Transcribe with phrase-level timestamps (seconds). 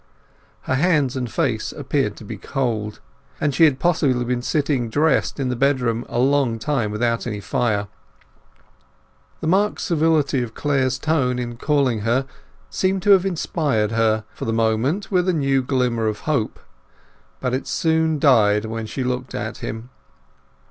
[0.61, 2.99] Her hands and face appeared to be cold,
[3.39, 7.39] and she had possibly been sitting dressed in the bedroom a long time without any
[7.39, 7.87] fire.
[9.41, 12.25] The marked civility of Clare's tone in calling her
[12.71, 16.59] seemed to have inspired her, for the moment, with a new glimmer of hope.
[17.39, 19.91] But it soon died when she looked at him.